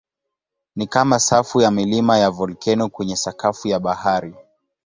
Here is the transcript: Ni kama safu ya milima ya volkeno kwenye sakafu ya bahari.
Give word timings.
Ni 0.75 0.87
kama 0.87 1.19
safu 1.19 1.61
ya 1.61 1.71
milima 1.71 2.17
ya 2.17 2.31
volkeno 2.31 2.89
kwenye 2.89 3.15
sakafu 3.15 3.67
ya 3.67 3.79
bahari. 3.79 4.35